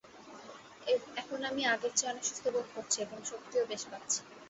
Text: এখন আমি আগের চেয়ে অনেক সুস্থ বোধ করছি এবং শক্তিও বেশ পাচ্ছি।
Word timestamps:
এখন 1.17 1.39
আমি 1.49 1.61
আগের 1.73 1.93
চেয়ে 1.97 2.11
অনেক 2.11 2.23
সুস্থ 2.29 2.45
বোধ 2.53 2.67
করছি 2.75 2.97
এবং 3.01 3.17
শক্তিও 3.29 3.63
বেশ 3.71 3.83
পাচ্ছি। 3.91 4.19